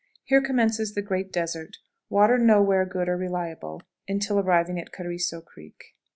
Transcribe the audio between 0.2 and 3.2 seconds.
Here commences the great desert; water nowhere good or